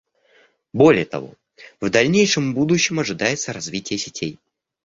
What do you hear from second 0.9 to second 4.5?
того, в дальнейшем будущем ожидается развитие сетей